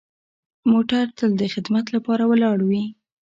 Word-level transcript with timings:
موټر 0.71 1.03
تل 1.17 1.31
د 1.41 1.43
خدمت 1.53 1.85
لپاره 1.95 2.23
ولاړ 2.31 2.57
وي. 2.69 2.83